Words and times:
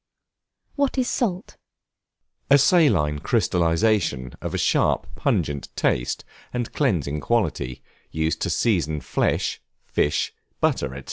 What 0.77 0.97
is 0.97 1.07
Salt? 1.07 1.57
A 2.49 2.57
saline 2.57 3.19
crystallization 3.19 4.33
of 4.41 4.55
a 4.55 4.57
sharp, 4.57 5.05
pungent 5.15 5.69
taste, 5.75 6.25
and 6.51 6.73
cleansing 6.73 7.19
quality, 7.19 7.83
used 8.09 8.41
to 8.41 8.49
season 8.49 9.01
flesh, 9.01 9.61
fish, 9.85 10.33
butter, 10.59 10.91
&c. 10.95 10.99